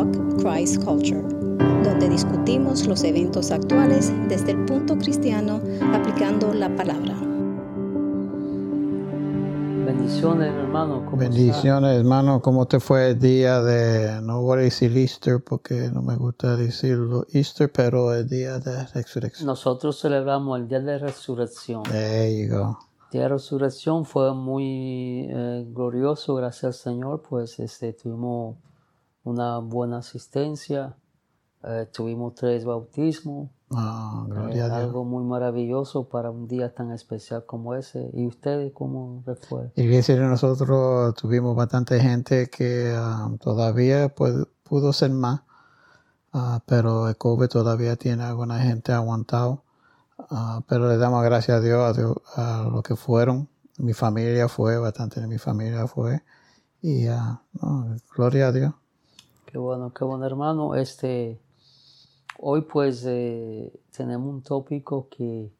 Talk 0.00 0.42
Christ 0.42 0.82
Culture, 0.82 1.20
donde 1.84 2.08
discutimos 2.08 2.86
los 2.86 3.04
eventos 3.04 3.50
actuales 3.50 4.10
desde 4.28 4.52
el 4.52 4.64
punto 4.64 4.96
cristiano 4.96 5.60
aplicando 5.92 6.54
la 6.54 6.74
palabra. 6.74 7.14
Bendiciones, 9.84 10.54
hermano. 10.54 11.04
¿cómo 11.04 11.16
Bendiciones, 11.18 11.98
hermano. 11.98 12.40
¿Cómo 12.40 12.66
te 12.66 12.80
fue 12.80 13.10
el 13.10 13.18
día 13.18 13.60
de, 13.60 14.22
no 14.22 14.40
voy 14.40 14.60
a 14.60 14.62
decir 14.62 14.96
Easter 14.96 15.42
porque 15.44 15.90
no 15.92 16.00
me 16.00 16.16
gusta 16.16 16.56
decirlo 16.56 17.26
Easter, 17.34 17.70
pero 17.70 18.14
el 18.14 18.26
día 18.26 18.58
de 18.58 18.86
resurrección? 18.86 19.46
Nosotros 19.46 20.00
celebramos 20.00 20.58
el 20.60 20.66
día 20.66 20.80
de 20.80 20.98
resurrección. 20.98 21.82
There 21.82 22.40
you 22.40 22.56
go. 22.56 22.78
El 23.04 23.10
día 23.12 23.22
de 23.22 23.28
resurrección 23.28 24.06
fue 24.06 24.34
muy 24.34 25.26
eh, 25.28 25.66
glorioso, 25.68 26.36
gracias 26.36 26.64
al 26.64 26.72
Señor, 26.94 27.22
pues 27.28 27.58
este, 27.58 27.92
tuvimos 27.92 28.56
una 29.30 29.58
buena 29.58 29.98
asistencia, 29.98 30.96
eh, 31.64 31.86
tuvimos 31.92 32.34
tres 32.34 32.64
bautismos, 32.64 33.50
Ah, 33.72 34.26
eh, 34.52 34.60
algo 34.62 35.04
muy 35.04 35.22
maravilloso 35.22 36.08
para 36.08 36.30
un 36.32 36.48
día 36.48 36.74
tan 36.74 36.90
especial 36.90 37.46
como 37.46 37.74
ese. 37.76 38.10
¿Y 38.14 38.26
ustedes 38.26 38.72
cómo 38.72 39.22
les 39.26 39.38
fue? 39.46 39.70
Iglesia 39.76 40.16
de 40.16 40.22
nosotros 40.22 41.14
tuvimos 41.14 41.54
bastante 41.54 42.00
gente 42.00 42.50
que 42.50 42.92
ah, 42.96 43.30
todavía 43.40 44.08
puede- 44.12 44.46
pudo 44.64 44.92
ser 44.92 45.10
más, 45.12 45.42
ah, 46.32 46.60
pero 46.66 47.08
el 47.08 47.16
COVID 47.16 47.46
todavía 47.48 47.94
tiene 47.96 48.24
alguna 48.24 48.58
gente 48.58 48.92
aguantado. 48.92 49.62
Pero 50.68 50.88
le 50.88 50.96
damos 50.98 51.24
gracias 51.24 51.58
a 51.58 51.60
Dios, 51.60 51.80
a 51.80 51.92
Dios, 51.98 52.16
a 52.36 52.68
los 52.70 52.82
que 52.82 52.94
fueron. 52.94 53.48
Mi 53.78 53.94
familia 53.94 54.48
fue, 54.48 54.78
bastante 54.78 55.20
de 55.20 55.26
mi 55.26 55.38
familia 55.38 55.86
fue. 55.86 56.22
Y 56.82 57.06
no, 57.60 57.96
gloria 58.14 58.48
a 58.48 58.52
Dios. 58.52 58.74
Qué 59.50 59.58
bueno, 59.58 59.92
qué 59.92 60.04
bueno, 60.04 60.24
hermano. 60.26 60.74
Este, 60.76 61.40
hoy 62.38 62.62
pues 62.62 63.04
eh, 63.06 63.72
tenemos 63.96 64.32
un 64.32 64.42
tópico 64.42 65.08
que 65.08 65.50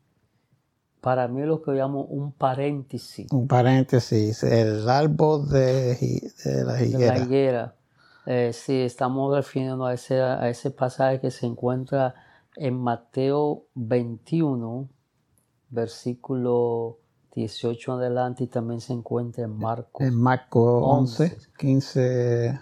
para 1.00 1.26
mí 1.26 1.40
es 1.40 1.48
lo 1.48 1.60
que 1.60 1.72
llamo 1.72 2.04
un 2.04 2.32
paréntesis 2.32 3.26
Un 3.32 3.48
paréntesis, 3.48 4.42
el 4.44 4.88
árbol 4.88 5.48
de, 5.48 6.22
la 6.44 6.52
de 6.52 6.64
la 6.64 6.82
higuera. 6.84 7.18
higuera. 7.18 7.74
Eh, 8.26 8.52
sí, 8.52 8.80
estamos 8.82 9.34
refiriendo 9.34 9.86
a 9.86 9.94
ese, 9.94 10.20
a 10.20 10.48
ese 10.48 10.70
pasaje 10.70 11.20
que 11.20 11.32
se 11.32 11.46
encuentra 11.46 12.14
en 12.54 12.78
Mateo 12.78 13.64
21, 13.74 14.88
versículo 15.70 16.98
18 17.34 17.92
en 17.92 17.98
adelante, 17.98 18.44
y 18.44 18.46
también 18.46 18.80
se 18.80 18.92
encuentra 18.92 19.44
en 19.44 19.56
Marcos. 19.56 20.06
En 20.06 20.14
Marco 20.14 20.78
11, 20.86 21.22
Once. 21.22 21.38
15. 21.58 22.60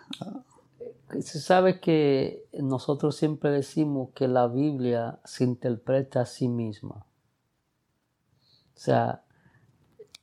Se 1.23 1.41
sabe 1.41 1.81
que 1.81 2.47
nosotros 2.53 3.17
siempre 3.17 3.51
decimos 3.51 4.11
que 4.15 4.29
la 4.29 4.47
Biblia 4.47 5.21
se 5.25 5.45
interpreta 5.45 6.23
a 6.23 6.27
sí 6.27 6.49
misma. 6.49 7.07
O 8.75 8.81
sea, 8.81 9.23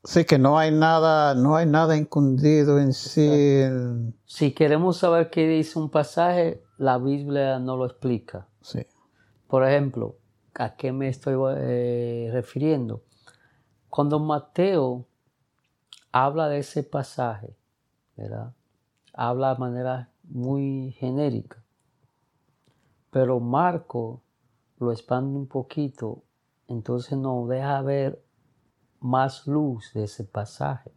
Sí, 0.03 0.23
que 0.23 0.37
no 0.37 0.59
hay 0.59 0.71
nada, 0.71 1.33
no 1.33 1.55
hay 1.55 1.65
nada 1.65 1.95
escondido 1.97 2.79
en 2.79 2.93
sí. 2.93 3.27
el- 3.27 4.13
si 4.25 4.53
queremos 4.53 4.97
saber 4.97 5.31
qué 5.31 5.47
dice 5.47 5.79
un 5.79 5.89
pasaje, 5.89 6.63
la 6.77 6.99
Biblia 6.99 7.57
no 7.57 7.75
lo 7.75 7.85
explica. 7.87 8.47
Sí. 8.61 8.85
Por 9.47 9.67
ejemplo, 9.67 10.17
¿a 10.53 10.75
qué 10.75 10.91
me 10.91 11.07
estoy 11.09 11.35
eh, 11.57 12.29
refiriendo? 12.31 13.01
Cuando 13.89 14.19
Mateo 14.19 15.07
habla 16.11 16.49
de 16.49 16.59
ese 16.59 16.83
pasaje, 16.83 17.55
¿verdad? 18.15 18.53
Habla 19.13 19.53
de 19.55 19.59
manera 19.59 20.09
muy 20.29 20.91
genérica. 20.99 21.63
Pero 23.11 23.39
Marco 23.39 24.21
lo 24.79 24.91
expande 24.91 25.37
un 25.37 25.47
poquito, 25.47 26.23
entonces 26.67 27.17
nos 27.17 27.47
deja 27.47 27.81
ver 27.81 28.23
más 28.99 29.47
luz 29.47 29.91
de 29.93 30.03
ese 30.03 30.23
pasaje. 30.23 30.91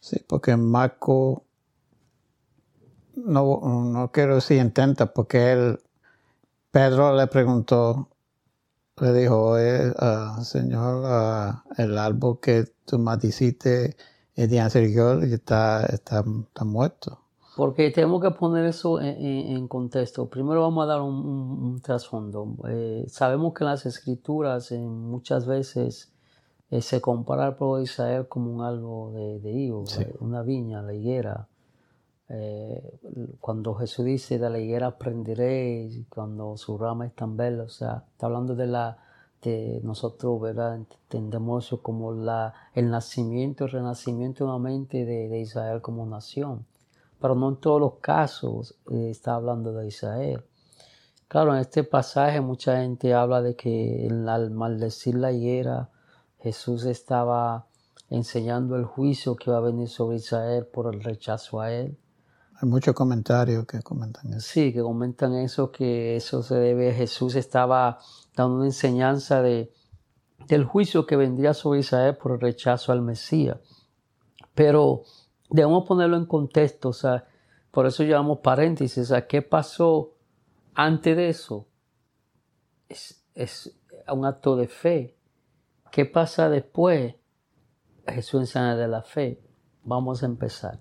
Sí, 0.00 0.22
porque 0.28 0.56
Marco, 0.56 1.44
no, 3.14 3.60
no 3.84 4.12
quiero 4.12 4.36
decir 4.36 4.58
intenta, 4.58 5.12
porque 5.12 5.52
él, 5.52 5.78
Pedro 6.70 7.16
le 7.16 7.26
preguntó, 7.28 8.08
le 9.00 9.12
dijo, 9.12 9.50
"Oye, 9.52 9.92
ah, 9.98 10.38
Señor, 10.42 11.02
ah, 11.06 11.64
el 11.78 11.96
árbol 11.96 12.40
que 12.40 12.64
tú 12.84 12.98
maldiciste 12.98 13.96
el 14.34 14.50
día 14.50 14.64
anterior 14.64 15.24
está, 15.24 15.86
está, 15.86 16.22
está 16.48 16.64
muerto. 16.64 17.25
Porque 17.56 17.90
tenemos 17.90 18.22
que 18.22 18.32
poner 18.32 18.66
eso 18.66 19.00
en, 19.00 19.16
en- 19.24 19.56
en 19.58 19.68
contexto. 19.68 20.28
Primero 20.28 20.62
vamos 20.62 20.84
a 20.84 20.88
dar 20.88 21.02
un, 21.02 21.14
un- 21.14 21.64
un 21.64 21.80
trasfondo. 21.80 22.56
Eh, 22.68 23.06
sabemos 23.08 23.54
que 23.54 23.64
en 23.64 23.70
las 23.70 23.86
escrituras 23.86 24.72
eh, 24.72 24.78
muchas 24.80 25.46
veces 25.46 26.12
eh, 26.70 26.82
se 26.82 27.00
compara 27.00 27.46
al 27.46 27.56
pueblo 27.56 27.78
de 27.78 27.84
Israel 27.84 28.28
como 28.28 28.52
un 28.54 28.62
árbol 28.62 29.14
de, 29.14 29.40
de 29.40 29.52
higo, 29.52 29.84
eh, 30.00 30.14
una 30.20 30.42
viña, 30.42 30.82
la 30.82 30.94
higuera. 30.94 31.48
Cuando 33.40 33.74
Jesús 33.74 34.04
dice 34.04 34.38
de 34.38 34.50
la 34.50 34.58
higuera 34.58 34.88
aprenderéis, 34.88 36.06
cuando 36.08 36.56
su 36.56 36.76
rama 36.78 37.06
es 37.06 37.14
tan 37.14 37.36
verde, 37.36 37.62
o 37.62 37.68
sea, 37.68 38.04
está 38.12 38.26
hablando 38.26 38.54
de 38.56 38.66
la 38.66 38.98
de 39.42 39.80
nosotros, 39.84 40.40
¿verdad? 40.40 40.76
Entendemos 40.76 41.66
eso 41.66 41.82
como 41.82 42.12
la, 42.12 42.54
el 42.74 42.90
nacimiento, 42.90 43.64
el 43.66 43.70
renacimiento 43.72 44.44
nuevamente 44.44 45.04
de, 45.04 45.28
de 45.28 45.40
Israel 45.40 45.82
como 45.82 46.06
nación 46.06 46.66
pero 47.20 47.34
no 47.34 47.48
en 47.50 47.56
todos 47.56 47.80
los 47.80 47.94
casos 48.00 48.74
eh, 48.90 49.10
está 49.10 49.34
hablando 49.34 49.72
de 49.72 49.86
Israel. 49.88 50.44
Claro, 51.28 51.54
en 51.54 51.60
este 51.60 51.82
pasaje 51.84 52.40
mucha 52.40 52.80
gente 52.80 53.12
habla 53.14 53.42
de 53.42 53.56
que 53.56 54.06
en- 54.06 54.28
al 54.28 54.50
maldecir 54.50 55.16
la 55.16 55.32
higuera, 55.32 55.90
Jesús 56.40 56.84
estaba 56.84 57.66
enseñando 58.10 58.76
el 58.76 58.84
juicio 58.84 59.34
que 59.34 59.50
va 59.50 59.58
a 59.58 59.60
venir 59.60 59.88
sobre 59.88 60.16
Israel 60.16 60.66
por 60.66 60.94
el 60.94 61.02
rechazo 61.02 61.60
a 61.60 61.72
él. 61.72 61.98
Hay 62.60 62.68
muchos 62.68 62.94
comentarios 62.94 63.66
que 63.66 63.82
comentan 63.82 64.32
eso. 64.32 64.40
Sí, 64.40 64.72
que 64.72 64.80
comentan 64.80 65.34
eso, 65.34 65.72
que 65.72 66.16
eso 66.16 66.42
se 66.42 66.54
debe, 66.54 66.92
Jesús 66.94 67.34
estaba 67.34 67.98
dando 68.34 68.56
una 68.56 68.66
enseñanza 68.66 69.42
de, 69.42 69.72
del 70.46 70.64
juicio 70.64 71.04
que 71.06 71.16
vendría 71.16 71.52
sobre 71.52 71.80
Israel 71.80 72.16
por 72.16 72.32
el 72.32 72.40
rechazo 72.40 72.92
al 72.92 73.02
Mesías. 73.02 73.58
Pero 74.54 75.02
debemos 75.50 75.84
ponerlo 75.86 76.16
en 76.16 76.26
contexto, 76.26 76.90
o 76.90 76.92
sea, 76.92 77.26
por 77.70 77.86
eso 77.86 78.04
llamamos 78.04 78.38
paréntesis, 78.38 78.98
o 78.98 79.04
sea, 79.04 79.26
¿qué 79.26 79.42
pasó 79.42 80.14
antes 80.74 81.16
de 81.16 81.28
eso? 81.28 81.66
Es, 82.88 83.78
un 84.08 84.24
acto 84.24 84.56
de 84.56 84.68
fe. 84.68 85.16
¿Qué 85.90 86.06
pasa 86.06 86.48
después? 86.48 87.14
Jesús 88.06 88.40
enseña 88.40 88.76
de 88.76 88.88
la 88.88 89.02
fe. 89.02 89.42
Vamos 89.84 90.22
a 90.22 90.26
empezar. 90.26 90.80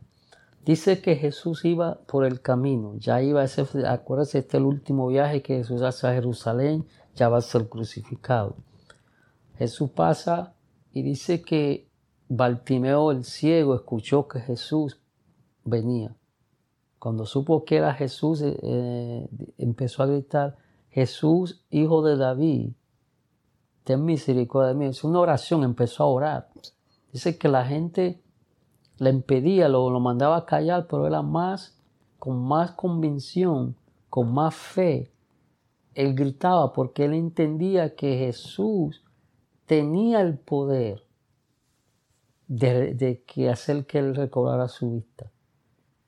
Dice 0.64 1.02
que 1.02 1.16
Jesús 1.16 1.66
iba 1.66 2.00
por 2.08 2.26
el 2.26 2.42
camino, 2.42 2.96
ya 2.98 3.22
iba 3.22 3.42
a 3.42 3.44
ese, 3.44 3.66
acuérdense, 3.88 4.40
este 4.40 4.58
es 4.58 4.62
el 4.62 4.66
último 4.66 5.08
viaje 5.08 5.44
que 5.44 5.58
Jesús 5.58 5.84
hace 5.84 6.08
a 6.08 6.14
Jerusalén, 6.14 6.88
ya 7.14 7.30
va 7.30 7.38
a 7.38 7.42
ser 7.42 7.70
crucificado. 7.70 8.56
Jesús 9.58 9.92
pasa 9.92 10.54
y 10.92 11.04
dice 11.04 11.42
que 11.42 11.85
Bartimeo 12.28 13.12
el 13.12 13.24
ciego 13.24 13.76
escuchó 13.76 14.28
que 14.28 14.40
Jesús 14.40 15.00
venía. 15.64 16.16
Cuando 16.98 17.26
supo 17.26 17.66
que 17.66 17.78
era 17.78 17.94
Jesús, 17.94 18.42
eh, 18.42 18.58
eh, 18.64 19.28
empezó 19.60 20.02
a 20.02 20.08
gritar, 20.08 20.58
Jesús, 20.90 21.64
hijo 21.70 22.02
de 22.02 22.18
David, 22.18 22.72
ten 23.84 24.04
misericordia 24.06 24.70
de 24.70 24.76
mí. 24.76 24.86
Es 24.86 25.04
una 25.04 25.20
oración, 25.20 25.64
empezó 25.64 26.04
a 26.04 26.08
orar. 26.08 26.50
Dice 27.14 27.38
que 27.38 27.48
la 27.48 27.66
gente 27.66 28.24
le 28.98 29.12
impedía, 29.12 29.70
lo, 29.70 29.92
lo 29.92 30.00
mandaba 30.00 30.38
a 30.38 30.46
callar, 30.46 30.88
pero 30.88 31.06
era 31.06 31.22
más, 31.22 31.78
con 32.18 32.44
más 32.44 32.72
convicción, 32.72 33.76
con 34.10 34.34
más 34.34 34.56
fe. 34.56 35.12
Él 35.94 36.16
gritaba 36.16 36.74
porque 36.74 37.06
él 37.06 37.14
entendía 37.14 37.96
que 37.96 38.18
Jesús 38.18 39.04
tenía 39.68 40.22
el 40.22 40.40
poder 40.40 41.05
de, 42.48 42.94
de 42.94 43.24
que 43.24 43.50
hacer 43.50 43.86
que 43.86 44.00
él 44.00 44.16
recobrara 44.16 44.68
su 44.68 44.92
vista. 44.92 45.32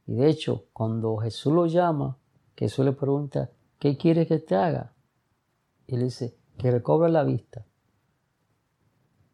Y 0.05 0.15
de 0.15 0.29
hecho, 0.29 0.65
cuando 0.73 1.17
Jesús 1.17 1.53
lo 1.53 1.65
llama, 1.65 2.17
Jesús 2.55 2.85
le 2.85 2.93
pregunta, 2.93 3.49
¿qué 3.79 3.97
quiere 3.97 4.25
que 4.25 4.39
te 4.39 4.55
haga? 4.55 4.93
Y 5.85 5.95
él 5.95 6.03
dice, 6.03 6.35
que 6.57 6.71
recobre 6.71 7.11
la 7.11 7.23
vista. 7.23 7.65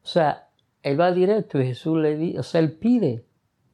O 0.03 0.07
sea, 0.07 0.50
él 0.81 1.00
va 1.00 1.11
directo 1.11 1.59
y 1.59 1.67
Jesús 1.67 1.97
le 1.97 2.17
dice, 2.17 2.39
o 2.39 2.44
sea, 2.44 2.59
él 2.59 2.73
pide, 2.73 3.25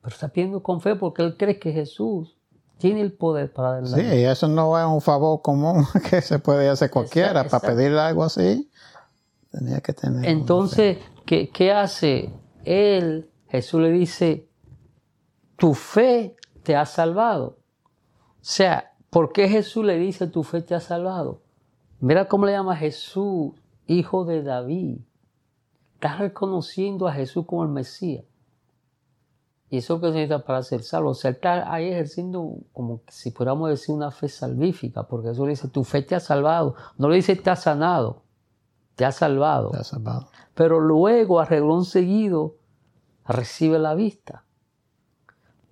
pero 0.01 0.13
está 0.13 0.29
pidiendo 0.29 0.61
con 0.61 0.79
fe 0.81 0.95
porque 0.95 1.23
él 1.23 1.35
cree 1.37 1.59
que 1.59 1.71
Jesús 1.71 2.37
tiene 2.77 3.01
el 3.01 3.11
poder 3.11 3.51
para 3.51 3.81
darle 3.81 3.89
Sí, 3.89 4.01
y 4.01 4.23
eso 4.23 4.47
no 4.47 4.77
es 4.79 4.85
un 4.85 5.01
favor 5.01 5.41
común 5.41 5.85
que 6.09 6.21
se 6.21 6.39
puede 6.39 6.69
hacer 6.69 6.91
cualquiera. 6.91 7.41
Exacto. 7.41 7.59
Para 7.59 7.75
pedirle 7.75 7.99
algo 7.99 8.23
así, 8.23 8.69
tenía 9.51 9.81
que 9.81 9.93
tener. 9.93 10.29
Entonces, 10.29 10.97
¿qué, 11.25 11.49
qué 11.49 11.71
hace? 11.71 12.31
Él, 12.69 13.29
Jesús 13.47 13.81
le 13.81 13.91
dice, 13.91 14.47
tu 15.55 15.73
fe 15.73 16.35
te 16.63 16.75
ha 16.75 16.85
salvado. 16.85 17.57
O 18.35 18.37
sea, 18.41 18.89
¿Por 19.09 19.31
qué 19.31 19.49
Jesús 19.49 19.83
le 19.83 19.97
dice 19.97 20.27
tu 20.27 20.43
fe 20.43 20.61
te 20.61 20.75
ha 20.75 20.79
salvado? 20.79 21.41
Mira 21.99 22.27
cómo 22.27 22.45
le 22.45 22.51
llama 22.51 22.75
Jesús, 22.75 23.53
hijo 23.87 24.23
de 24.23 24.43
David. 24.43 24.99
Estás 25.95 26.19
reconociendo 26.19 27.07
a 27.07 27.13
Jesús 27.13 27.45
como 27.45 27.63
el 27.63 27.69
Mesías. 27.69 28.23
Y 29.71 29.77
eso 29.77 29.95
es 29.95 30.01
lo 30.01 30.07
que 30.07 30.13
se 30.13 30.19
necesita 30.19 30.45
para 30.45 30.63
ser 30.63 30.83
salvo. 30.83 31.09
O 31.09 31.13
sea, 31.13 31.31
está 31.31 31.71
ahí 31.71 31.87
ejerciendo 31.87 32.57
como 32.71 33.01
si 33.07 33.31
pudiéramos 33.31 33.69
decir 33.69 33.93
una 33.93 34.11
fe 34.11 34.27
salvífica, 34.27 35.03
porque 35.03 35.29
Jesús 35.29 35.45
le 35.45 35.51
dice, 35.51 35.67
tu 35.67 35.83
fe 35.83 36.01
te 36.01 36.15
ha 36.15 36.19
salvado. 36.19 36.75
No 36.97 37.09
le 37.09 37.17
dice 37.17 37.35
te 37.35 37.49
ha 37.49 37.55
sanado, 37.55 38.23
te 38.95 39.05
ha 39.05 39.11
salvado. 39.11 39.71
Te 39.71 39.77
ha 39.77 39.83
salvado. 39.83 40.27
Pero 40.53 40.79
luego, 40.79 41.39
arreglón 41.39 41.85
seguido, 41.85 42.55
recibe 43.29 43.79
la 43.79 43.95
vista. 43.95 44.43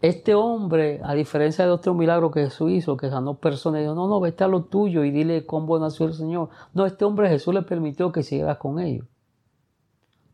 Este 0.01 0.35
hombre, 0.35 1.01
a 1.03 1.15
diferencia 1.15 1.65
de 1.65 1.71
otro 1.71 1.95
milagro 1.95 2.29
que 2.29 2.43
Jesús 2.43 2.71
hizo, 2.71 2.97
que 2.97 3.09
sanó 3.09 3.39
personas, 3.39 3.81
dijo, 3.81 3.95
no, 3.95 4.07
no, 4.07 4.19
vete 4.19 4.43
a 4.43 4.47
lo 4.47 4.65
tuyo 4.65 5.03
y 5.03 5.09
dile 5.09 5.45
cómo 5.45 5.79
nació 5.79 6.05
el 6.05 6.13
Señor. 6.13 6.49
No, 6.73 6.85
este 6.85 7.03
hombre 7.03 7.29
Jesús 7.29 7.53
le 7.53 7.63
permitió 7.63 8.11
que 8.11 8.21
siguiera 8.21 8.59
con 8.59 8.79
ellos. 8.79 9.07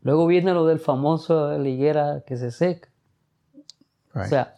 Luego 0.02 0.26
viene 0.26 0.52
lo 0.52 0.66
del 0.66 0.80
famoso 0.80 1.56
liguera 1.56 2.22
que 2.26 2.36
se 2.36 2.50
seca. 2.50 2.90
O 4.14 4.22
sea, 4.24 4.54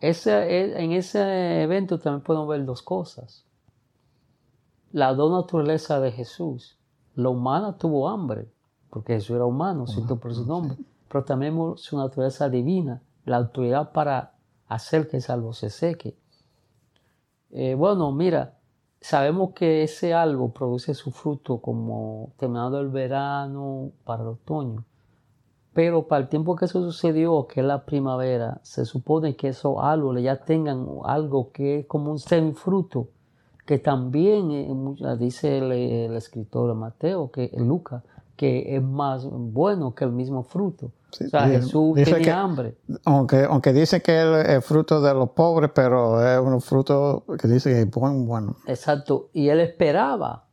ese, 0.00 0.82
en 0.82 0.90
ese 0.92 1.62
evento 1.62 1.98
también 2.00 2.22
podemos 2.22 2.48
ver 2.48 2.64
dos 2.64 2.82
cosas. 2.82 3.44
La 4.90 5.14
dos 5.14 5.30
naturaleza 5.30 6.00
de 6.00 6.10
Jesús. 6.10 6.76
La 7.14 7.28
humana 7.28 7.78
tuvo 7.78 8.08
hambre, 8.08 8.48
porque 8.90 9.14
Jesús 9.14 9.36
era 9.36 9.44
humano, 9.44 9.86
cierto 9.86 10.16
por 10.16 10.34
su 10.34 10.44
nombre, 10.44 10.76
también 11.24 11.56
su 11.76 11.98
naturaleza 11.98 12.48
divina 12.48 13.02
la 13.24 13.36
autoridad 13.36 13.92
para 13.92 14.34
hacer 14.66 15.08
que 15.08 15.18
ese 15.18 15.32
árbol 15.32 15.54
se 15.54 15.70
seque. 15.70 16.16
Eh, 17.50 17.74
bueno, 17.74 18.12
mira, 18.12 18.58
sabemos 19.00 19.52
que 19.54 19.82
ese 19.82 20.14
árbol 20.14 20.52
produce 20.52 20.94
su 20.94 21.10
fruto 21.10 21.60
como 21.60 22.32
terminado 22.36 22.80
el 22.80 22.88
verano 22.88 23.92
para 24.04 24.22
el 24.22 24.28
otoño. 24.28 24.84
Pero 25.72 26.08
para 26.08 26.22
el 26.22 26.28
tiempo 26.28 26.56
que 26.56 26.64
eso 26.64 26.82
sucedió, 26.82 27.46
que 27.46 27.60
es 27.60 27.66
la 27.66 27.84
primavera, 27.84 28.60
se 28.62 28.84
supone 28.84 29.36
que 29.36 29.48
esos 29.48 29.76
árboles 29.80 30.24
ya 30.24 30.44
tengan 30.44 30.86
algo 31.04 31.52
que 31.52 31.80
es 31.80 31.86
como 31.86 32.10
un 32.10 32.18
semifruto, 32.18 33.08
que 33.66 33.78
también 33.78 34.50
eh, 34.50 35.16
dice 35.16 35.58
el, 35.58 36.16
escritor 36.16 36.74
Mateo, 36.74 37.30
que 37.30 37.52
Lucas, 37.56 38.02
que 38.36 38.74
es 38.74 38.82
más 38.82 39.24
bueno 39.30 39.94
que 39.94 40.04
el 40.04 40.12
mismo 40.12 40.42
fruto 40.42 40.92
o 41.10 41.28
sea, 41.28 41.48
Jesús 41.48 41.94
tenía 41.94 42.40
hambre. 42.40 42.76
Aunque, 43.04 43.44
aunque 43.44 43.72
dice 43.72 44.00
que 44.00 44.56
es 44.56 44.64
fruto 44.64 45.00
de 45.00 45.12
los 45.14 45.30
pobres, 45.30 45.70
pero 45.74 46.24
es 46.24 46.40
un 46.40 46.60
fruto 46.60 47.24
que 47.40 47.48
dice 47.48 47.70
que 47.70 47.80
es 47.82 47.90
bueno. 47.90 48.24
bueno. 48.24 48.56
Exacto. 48.66 49.30
Y 49.32 49.48
él 49.48 49.60
esperaba 49.60 50.46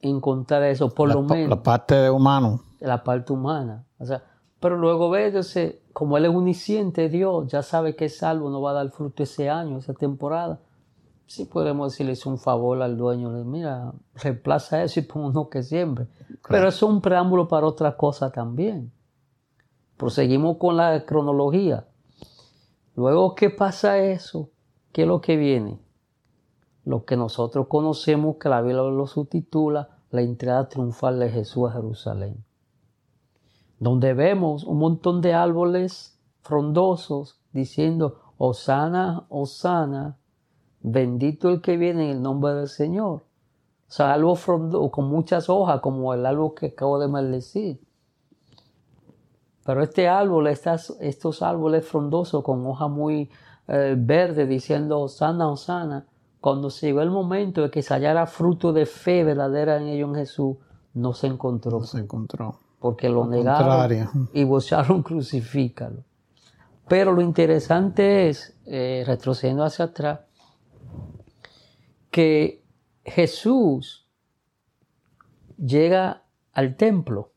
encontrar 0.00 0.62
eso, 0.64 0.92
por 0.92 1.12
lo 1.12 1.22
menos. 1.22 1.48
La 1.48 1.62
parte 1.62 1.94
de 1.94 2.10
humano. 2.10 2.62
La 2.80 3.02
parte 3.04 3.32
humana. 3.32 3.84
O 3.98 4.06
sea, 4.06 4.22
pero 4.60 4.76
luego 4.76 5.10
ve, 5.10 5.32
como 5.92 6.16
él 6.16 6.24
es 6.24 6.30
unisciente, 6.30 7.08
Dios 7.08 7.48
ya 7.48 7.62
sabe 7.62 7.96
que 7.96 8.06
es 8.06 8.18
salvo, 8.18 8.50
no 8.50 8.60
va 8.60 8.70
a 8.70 8.74
dar 8.74 8.90
fruto 8.90 9.22
ese 9.22 9.50
año, 9.50 9.78
esa 9.78 9.94
temporada. 9.94 10.60
Sí 11.26 11.46
podemos 11.46 11.92
decirle 11.92 12.16
un 12.26 12.38
favor 12.38 12.82
al 12.82 12.96
dueño, 12.96 13.30
mira, 13.44 13.92
reemplaza 14.14 14.82
eso 14.82 15.00
y 15.00 15.02
pon 15.04 15.24
uno 15.24 15.48
que 15.48 15.62
siempre. 15.62 16.06
Pero 16.48 16.68
eso 16.68 16.86
es 16.86 16.92
un 16.92 17.00
preámbulo 17.00 17.48
para 17.48 17.66
otra 17.66 17.96
cosa 17.96 18.30
también. 18.30 18.92
Proseguimos 20.02 20.56
con 20.56 20.76
la 20.76 21.06
cronología. 21.06 21.86
Luego, 22.96 23.36
¿qué 23.36 23.50
pasa 23.50 23.98
eso? 23.98 24.50
¿Qué 24.90 25.02
es 25.02 25.06
lo 25.06 25.20
que 25.20 25.36
viene? 25.36 25.78
Lo 26.84 27.04
que 27.04 27.16
nosotros 27.16 27.68
conocemos, 27.68 28.34
que 28.40 28.48
la 28.48 28.62
Biblia 28.62 28.82
lo 28.82 29.06
subtitula, 29.06 29.90
la 30.10 30.22
entrada 30.22 30.68
triunfal 30.68 31.20
de 31.20 31.30
Jesús 31.30 31.70
a 31.70 31.74
Jerusalén. 31.74 32.44
Donde 33.78 34.12
vemos 34.12 34.64
un 34.64 34.78
montón 34.78 35.20
de 35.20 35.34
árboles 35.34 36.18
frondosos 36.40 37.40
diciendo, 37.52 38.22
Osana, 38.38 39.26
Osana, 39.28 40.18
bendito 40.80 41.48
el 41.48 41.60
que 41.60 41.76
viene 41.76 42.10
en 42.10 42.16
el 42.16 42.22
nombre 42.22 42.54
del 42.54 42.66
Señor. 42.66 43.22
O 43.22 43.24
sea, 43.86 44.16
frondoso, 44.34 44.90
con 44.90 45.06
muchas 45.06 45.48
hojas, 45.48 45.80
como 45.80 46.12
el 46.12 46.26
árbol 46.26 46.54
que 46.56 46.66
acabo 46.66 46.98
de 46.98 47.06
maldecir. 47.06 47.78
Pero 49.64 49.82
este 49.82 50.08
árbol, 50.08 50.48
estos 50.48 51.42
árboles 51.42 51.86
frondosos 51.86 52.42
con 52.42 52.66
hoja 52.66 52.88
muy 52.88 53.30
eh, 53.68 53.94
verde 53.96 54.46
diciendo 54.46 55.06
sana 55.08 55.48
o 55.48 55.56
sana, 55.56 56.06
cuando 56.40 56.68
llegó 56.68 57.02
el 57.02 57.10
momento 57.10 57.62
de 57.62 57.70
que 57.70 57.82
se 57.82 57.94
hallara 57.94 58.26
fruto 58.26 58.72
de 58.72 58.86
fe 58.86 59.22
verdadera 59.22 59.76
en 59.76 59.86
ellos 59.86 60.08
en 60.08 60.14
Jesús, 60.16 60.56
no 60.94 61.12
se 61.12 61.28
encontró. 61.28 61.78
No 61.78 61.86
se 61.86 61.98
encontró. 61.98 62.58
Porque 62.80 63.08
lo 63.08 63.26
negaron 63.26 64.28
y 64.32 64.42
buscaron 64.42 65.02
crucifícalo. 65.04 66.02
Pero 66.88 67.12
lo 67.12 67.22
interesante 67.22 68.28
es, 68.28 68.56
eh, 68.66 69.04
retrocediendo 69.06 69.62
hacia 69.64 69.86
atrás, 69.86 70.20
que 72.10 72.64
Jesús 73.04 74.08
llega 75.56 76.24
al 76.52 76.76
templo 76.76 77.31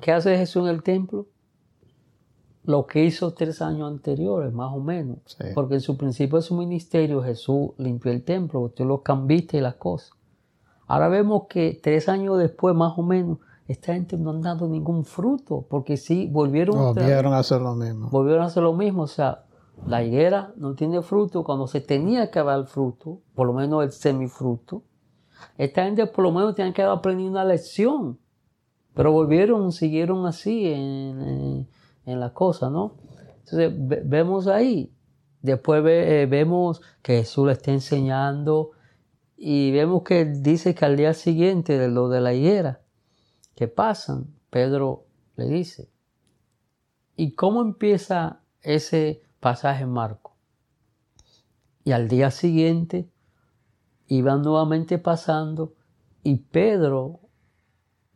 ¿Qué 0.00 0.12
hace 0.12 0.36
Jesús 0.36 0.64
en 0.64 0.74
el 0.74 0.82
templo? 0.82 1.26
Lo 2.64 2.86
que 2.86 3.04
hizo 3.04 3.32
tres 3.32 3.62
años 3.62 3.90
anteriores, 3.90 4.52
más 4.52 4.72
o 4.72 4.80
menos. 4.80 5.18
Porque 5.54 5.74
en 5.74 5.80
su 5.80 5.96
principio 5.96 6.36
de 6.38 6.42
su 6.42 6.56
ministerio 6.56 7.22
Jesús 7.22 7.70
limpió 7.78 8.10
el 8.10 8.24
templo, 8.24 8.60
usted 8.60 8.84
lo 8.84 9.02
cambiaste 9.02 9.58
y 9.58 9.60
las 9.60 9.76
cosas. 9.76 10.10
Ahora 10.88 11.08
vemos 11.08 11.44
que 11.48 11.78
tres 11.82 12.08
años 12.08 12.38
después, 12.38 12.74
más 12.74 12.96
o 12.96 13.02
menos, 13.02 13.38
esta 13.68 13.94
gente 13.94 14.16
no 14.16 14.30
han 14.30 14.42
dado 14.42 14.68
ningún 14.68 15.04
fruto, 15.04 15.66
porque 15.68 15.96
sí, 15.96 16.28
volvieron, 16.30 16.76
volvieron 16.76 17.32
a 17.32 17.38
hacer 17.38 17.60
lo 17.60 17.74
mismo. 17.74 18.08
Volvieron 18.10 18.42
a 18.42 18.46
hacer 18.46 18.62
lo 18.62 18.72
mismo, 18.72 19.02
o 19.02 19.08
sea, 19.08 19.44
la 19.86 20.04
higuera 20.04 20.52
no 20.56 20.74
tiene 20.74 21.02
fruto 21.02 21.42
cuando 21.44 21.66
se 21.66 21.80
tenía 21.80 22.30
que 22.30 22.42
dar 22.42 22.66
fruto, 22.66 23.20
por 23.34 23.46
lo 23.46 23.52
menos 23.52 23.84
el 23.84 23.92
semifruto. 23.92 24.82
Esta 25.58 25.84
gente 25.84 26.06
por 26.06 26.24
lo 26.24 26.32
menos 26.32 26.54
tiene 26.54 26.72
que 26.72 26.82
haber 26.82 26.96
aprendido 26.96 27.30
una 27.30 27.44
lección 27.44 28.18
pero 28.96 29.12
volvieron, 29.12 29.72
siguieron 29.72 30.24
así 30.24 30.72
en, 30.72 31.68
la 32.06 32.32
cosa, 32.32 32.70
¿no? 32.70 32.94
Entonces 33.40 33.70
vemos 33.76 34.46
ahí. 34.46 34.90
Después 35.42 35.84
eh, 35.86 36.26
vemos 36.28 36.80
que 37.02 37.18
Jesús 37.18 37.46
le 37.46 37.52
está 37.52 37.72
enseñando 37.72 38.70
y 39.36 39.70
vemos 39.72 40.02
que 40.02 40.24
dice 40.24 40.74
que 40.74 40.86
al 40.86 40.96
día 40.96 41.12
siguiente 41.12 41.78
de 41.78 41.88
lo 41.88 42.08
de 42.08 42.22
la 42.22 42.32
higuera 42.32 42.80
que 43.54 43.68
pasan, 43.68 44.34
Pedro 44.48 45.04
le 45.36 45.44
dice. 45.44 45.90
¿Y 47.16 47.32
cómo 47.32 47.60
empieza 47.60 48.40
ese 48.62 49.20
pasaje 49.40 49.82
en 49.82 49.90
Marco? 49.90 50.36
Y 51.84 51.92
al 51.92 52.08
día 52.08 52.30
siguiente 52.30 53.10
iban 54.06 54.40
nuevamente 54.40 54.98
pasando 54.98 55.74
y 56.22 56.36
Pedro 56.36 57.25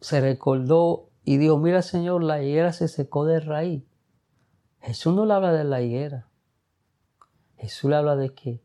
se 0.00 0.20
recordó 0.20 1.10
y 1.24 1.36
dijo, 1.36 1.58
mira 1.58 1.82
Señor, 1.82 2.22
la 2.22 2.42
higuera 2.42 2.72
se 2.72 2.88
secó 2.88 3.24
de 3.24 3.40
raíz. 3.40 3.84
Jesús 4.80 5.14
no 5.14 5.26
le 5.26 5.34
habla 5.34 5.52
de 5.52 5.64
la 5.64 5.82
higuera. 5.82 6.28
Jesús 7.56 7.90
le 7.90 7.96
habla 7.96 8.16
de 8.16 8.32
qué? 8.32 8.62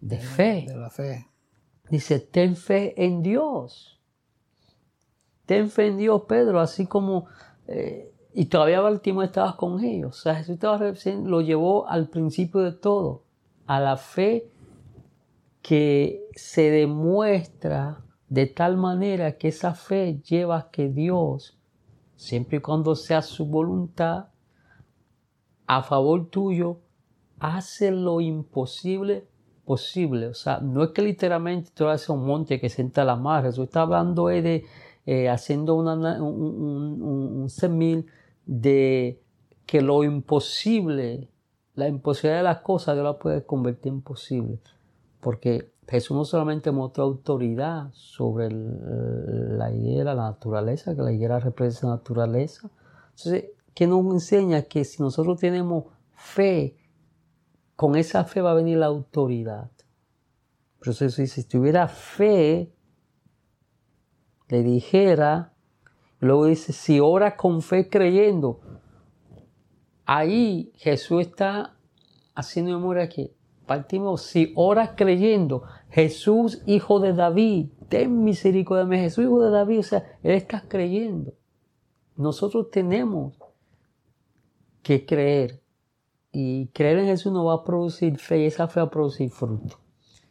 De 0.00 0.18
fe. 0.18 0.66
De 0.68 0.76
la 0.76 0.90
fe. 0.90 1.28
Dice, 1.90 2.20
ten 2.20 2.54
fe 2.56 3.02
en 3.02 3.22
Dios. 3.22 4.00
Ten 5.46 5.70
fe 5.70 5.86
en 5.86 5.96
Dios, 5.96 6.22
Pedro, 6.28 6.60
así 6.60 6.86
como... 6.86 7.26
Eh, 7.66 8.12
y 8.34 8.44
todavía 8.46 8.80
Baltimore 8.80 9.26
estaba 9.26 9.56
con 9.56 9.82
ellos. 9.82 10.18
O 10.18 10.20
sea, 10.20 10.34
Jesús 10.36 10.54
estaba, 10.54 10.78
lo 11.24 11.40
llevó 11.40 11.88
al 11.88 12.08
principio 12.08 12.60
de 12.60 12.72
todo, 12.72 13.24
a 13.66 13.80
la 13.80 13.96
fe 13.96 14.50
que 15.62 16.28
se 16.34 16.70
demuestra 16.70 18.04
de 18.28 18.46
tal 18.46 18.76
manera 18.76 19.38
que 19.38 19.48
esa 19.48 19.74
fe 19.74 20.20
lleva 20.20 20.58
a 20.58 20.70
que 20.70 20.88
Dios, 20.88 21.58
siempre 22.16 22.58
y 22.58 22.60
cuando 22.60 22.94
sea 22.94 23.22
su 23.22 23.46
voluntad, 23.46 24.28
a 25.66 25.82
favor 25.82 26.28
tuyo, 26.30 26.80
hace 27.38 27.90
lo 27.90 28.20
imposible 28.20 29.26
posible. 29.68 30.26
O 30.28 30.34
sea, 30.34 30.60
no 30.60 30.82
es 30.82 30.90
que 30.90 31.02
literalmente 31.02 31.70
tú 31.74 31.86
haces 31.86 32.08
un 32.08 32.24
monte 32.24 32.58
que 32.58 32.70
sienta 32.70 33.04
la 33.04 33.16
mar. 33.16 33.44
Jesús 33.44 33.64
está 33.64 33.82
hablando 33.82 34.28
de 34.28 34.64
eh, 35.04 35.28
haciendo 35.28 35.74
una, 35.74 36.22
un, 36.22 37.46
un, 37.46 38.06
de 38.46 39.20
que 39.66 39.82
lo 39.82 40.04
imposible, 40.04 41.28
la 41.74 41.86
imposibilidad 41.86 42.38
de 42.38 42.44
las 42.44 42.60
cosas, 42.60 42.94
Dios 42.94 43.04
la 43.04 43.18
puede 43.18 43.44
convertir 43.44 43.92
en 43.92 44.00
posible. 44.00 44.58
Porque 45.20 45.70
Jesús 45.88 46.16
no 46.16 46.24
solamente 46.26 46.70
mostró 46.70 47.04
autoridad 47.04 47.88
sobre 47.92 48.50
la 48.50 49.72
higuera, 49.72 50.14
la 50.14 50.30
naturaleza, 50.30 50.94
que 50.94 51.00
la 51.00 51.12
higuera 51.12 51.40
representa 51.40 51.86
la 51.86 51.96
naturaleza. 51.96 52.70
Entonces, 53.16 53.52
¿qué 53.74 53.86
nos 53.86 54.04
enseña? 54.12 54.62
Que 54.62 54.84
si 54.84 55.02
nosotros 55.02 55.38
tenemos 55.40 55.84
fe, 56.12 56.76
con 57.74 57.96
esa 57.96 58.24
fe 58.24 58.42
va 58.42 58.50
a 58.50 58.54
venir 58.54 58.76
la 58.76 58.86
autoridad. 58.86 59.70
Pero 60.80 60.92
si 60.92 61.44
tuviera 61.44 61.88
fe, 61.88 62.74
le 64.48 64.62
dijera, 64.62 65.54
luego 66.20 66.46
dice, 66.46 66.72
si 66.74 67.00
ora 67.00 67.36
con 67.36 67.62
fe 67.62 67.88
creyendo, 67.88 68.60
ahí 70.04 70.70
Jesús 70.76 71.22
está 71.22 71.76
haciendo 72.34 72.72
memoria 72.72 73.08
que 73.08 73.34
partimos, 73.66 74.22
si 74.22 74.52
ora 74.56 74.96
creyendo, 74.96 75.62
Jesús, 75.90 76.62
hijo 76.66 77.00
de 77.00 77.12
David, 77.12 77.70
ten 77.88 78.24
misericordia 78.24 78.84
de 78.84 78.90
mí, 78.90 78.98
Jesús, 78.98 79.24
hijo 79.24 79.42
de 79.42 79.50
David, 79.50 79.80
o 79.80 79.82
sea, 79.82 80.18
él 80.22 80.32
está 80.32 80.62
creyendo. 80.68 81.32
Nosotros 82.16 82.70
tenemos 82.70 83.34
que 84.82 85.06
creer. 85.06 85.62
Y 86.30 86.66
creer 86.68 86.98
en 86.98 87.06
Jesús 87.06 87.32
no 87.32 87.44
va 87.46 87.54
a 87.54 87.64
producir 87.64 88.18
fe, 88.18 88.40
y 88.40 88.46
esa 88.46 88.68
fe 88.68 88.80
va 88.80 88.86
a 88.86 88.90
producir 88.90 89.30
fruto. 89.30 89.78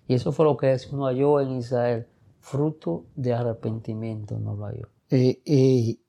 Y 0.07 0.13
eso 0.13 0.31
fue 0.31 0.45
lo 0.45 0.55
que 0.55 0.67
Jesús 0.67 0.93
nos 0.93 1.07
halló 1.07 1.41
en 1.41 1.51
Israel. 1.57 2.07
Fruto 2.39 3.05
de 3.15 3.33
arrepentimiento 3.33 4.37
no 4.37 4.55
lo 4.55 4.65
halló. 4.65 4.87
Y, 5.09 5.41
y, 5.43 5.99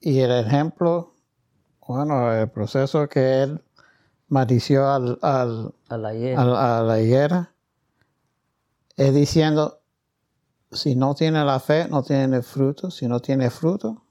y, 0.00 0.20
el 0.20 0.32
ejemplo, 0.32 1.14
bueno, 1.86 2.32
el 2.32 2.50
proceso 2.50 3.08
que 3.08 3.42
él 3.42 3.62
maldició 4.28 4.88
al, 4.88 5.18
al, 5.22 5.74
a, 5.88 5.96
la 5.96 6.14
higuera. 6.14 6.78
a 6.78 6.82
la 6.82 7.00
higuera, 7.00 7.54
es 8.96 9.14
diciendo, 9.14 9.80
si 10.70 10.96
no 10.96 11.14
tiene 11.14 11.44
la 11.44 11.60
fe, 11.60 11.88
no 11.88 12.02
tiene 12.02 12.42
fruto. 12.42 12.90
Si 12.90 13.06
no 13.06 13.20
tiene 13.20 13.50
fruto, 13.50 14.02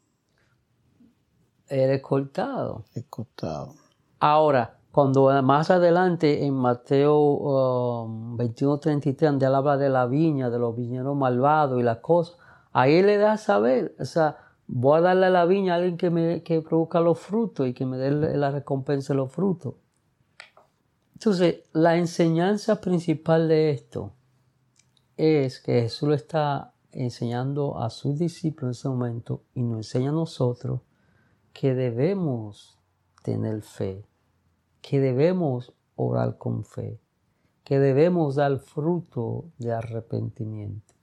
eres 1.67 2.01
cortado. 2.01 2.85
Es 2.93 3.05
cortado. 3.09 3.75
Ahora, 4.19 4.77
cuando 4.91 5.41
más 5.43 5.71
adelante 5.71 6.45
en 6.45 6.53
Mateo 6.53 7.17
um, 7.17 8.37
21.33, 8.37 9.17
donde 9.17 9.45
él 9.45 9.55
habla 9.55 9.77
de 9.77 9.89
la 9.89 10.05
viña, 10.05 10.49
de 10.49 10.59
los 10.59 10.75
viñeros 10.75 11.15
malvados 11.17 11.79
y 11.79 11.83
las 11.83 11.97
cosas, 11.97 12.37
ahí 12.71 13.01
le 13.01 13.17
da 13.17 13.33
a 13.33 13.37
saber, 13.37 13.95
o 13.99 14.05
sea, 14.05 14.37
voy 14.67 14.99
a 14.99 15.01
darle 15.01 15.25
a 15.27 15.29
la 15.31 15.45
viña 15.45 15.73
a 15.73 15.75
alguien 15.77 15.97
que, 15.97 16.09
me, 16.09 16.43
que 16.43 16.61
produzca 16.61 17.01
los 17.01 17.19
frutos 17.19 17.67
y 17.67 17.73
que 17.73 17.85
me 17.85 17.97
dé 17.97 18.11
la 18.11 18.51
recompensa 18.51 19.13
de 19.13 19.17
los 19.17 19.31
frutos. 19.31 19.75
Entonces, 21.13 21.63
la 21.73 21.97
enseñanza 21.97 22.79
principal 22.81 23.47
de 23.47 23.71
esto 23.71 24.13
es 25.17 25.59
que 25.59 25.81
Jesús 25.81 26.09
lo 26.09 26.15
está 26.15 26.73
enseñando 26.91 27.77
a 27.79 27.89
sus 27.89 28.17
discípulos 28.17 28.65
en 28.65 28.71
ese 28.71 28.89
momento 28.89 29.43
y 29.53 29.63
nos 29.63 29.77
enseña 29.77 30.09
a 30.09 30.13
nosotros 30.13 30.81
que 31.53 31.73
debemos 31.73 32.79
tener 33.23 33.61
fe, 33.61 34.05
que 34.81 34.99
debemos 34.99 35.73
orar 35.95 36.37
con 36.37 36.63
fe, 36.63 36.99
que 37.63 37.79
debemos 37.79 38.35
dar 38.35 38.59
fruto 38.59 39.51
de 39.57 39.73
arrepentimiento. 39.73 40.93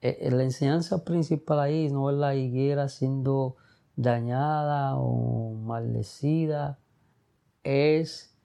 Eh, 0.00 0.18
eh, 0.20 0.30
la 0.30 0.44
enseñanza 0.44 1.04
principal 1.04 1.58
ahí 1.58 1.90
no 1.90 2.08
es 2.10 2.16
la 2.16 2.36
higuera 2.36 2.88
siendo 2.88 3.56
dañada 3.96 4.96
o 4.96 5.54
maldecida, 5.54 6.78
es 7.64 8.36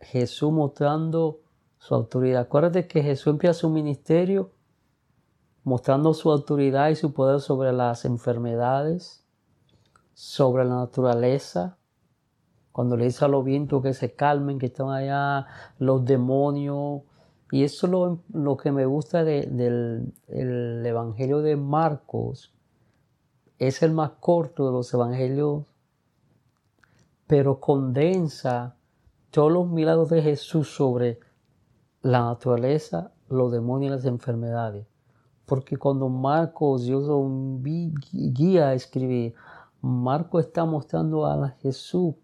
Jesús 0.00 0.50
mostrando 0.50 1.41
su 1.82 1.96
autoridad. 1.96 2.42
Acuérdate 2.42 2.86
que 2.86 3.02
Jesús 3.02 3.26
empieza 3.26 3.54
su 3.54 3.68
ministerio 3.68 4.52
mostrando 5.64 6.14
su 6.14 6.30
autoridad 6.30 6.90
y 6.90 6.94
su 6.94 7.12
poder 7.12 7.40
sobre 7.40 7.72
las 7.72 8.04
enfermedades, 8.04 9.26
sobre 10.14 10.64
la 10.64 10.76
naturaleza, 10.76 11.78
cuando 12.70 12.96
le 12.96 13.06
dice 13.06 13.24
a 13.24 13.28
los 13.28 13.44
vientos 13.44 13.82
que 13.82 13.94
se 13.94 14.14
calmen, 14.14 14.60
que 14.60 14.66
están 14.66 14.90
allá 14.90 15.48
los 15.80 16.04
demonios. 16.04 17.02
Y 17.50 17.64
eso 17.64 17.86
es 17.88 17.92
lo, 18.32 18.56
que 18.56 18.70
me 18.70 18.86
gusta 18.86 19.24
del 19.24 20.12
Evangelio 20.28 21.40
de 21.42 21.56
Marcos. 21.56 22.54
Es 23.58 23.82
el 23.82 23.90
más 23.90 24.12
corto 24.20 24.66
de 24.66 24.72
los 24.72 24.94
Evangelios, 24.94 25.64
pero 27.26 27.58
condensa 27.58 28.76
todos 29.32 29.50
los 29.50 29.68
milagros 29.68 30.10
de 30.10 30.22
Jesús 30.22 30.68
sobre 30.68 31.18
la 32.02 32.20
naturaleza, 32.24 33.12
los 33.28 33.52
demonios 33.52 33.92
y 33.92 33.94
las 33.96 34.04
enfermedades. 34.04 34.86
Porque 35.46 35.76
cuando 35.76 36.08
Marcos 36.08 36.84
Dios 36.84 37.08
un 37.08 37.62
guía 37.62 38.68
a 38.68 38.74
escribir, 38.74 39.34
Marco 39.80 40.38
está 40.38 40.64
mostrando 40.64 41.26
a 41.26 41.48
Jesús 41.60 42.14